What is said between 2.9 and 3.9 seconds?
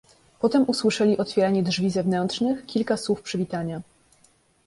słów przywitania."